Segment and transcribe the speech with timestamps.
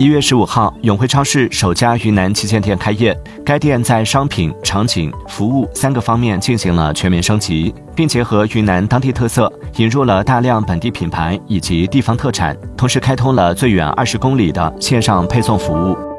[0.00, 16.17] 一月十五号永辉超市首家云南旗舰店开业该店在商品场景服务三个方面进行了全面升级并结合云南当地特色引入了大量本地品牌以及地方特产同时开通了最远二十公里的线上配送服务。